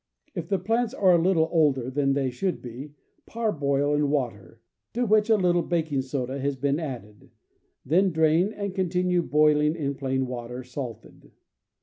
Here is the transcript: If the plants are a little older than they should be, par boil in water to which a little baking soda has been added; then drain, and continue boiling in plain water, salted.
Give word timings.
If 0.33 0.49
the 0.49 0.57
plants 0.57 0.95
are 0.95 1.11
a 1.13 1.21
little 1.21 1.47
older 1.51 1.91
than 1.91 2.13
they 2.13 2.31
should 2.31 2.59
be, 2.59 2.95
par 3.27 3.51
boil 3.51 3.93
in 3.93 4.09
water 4.09 4.59
to 4.93 5.05
which 5.05 5.29
a 5.29 5.35
little 5.35 5.61
baking 5.61 6.01
soda 6.01 6.39
has 6.39 6.55
been 6.55 6.79
added; 6.79 7.29
then 7.85 8.09
drain, 8.09 8.51
and 8.51 8.73
continue 8.73 9.21
boiling 9.21 9.75
in 9.75 9.93
plain 9.93 10.25
water, 10.25 10.63
salted. 10.63 11.29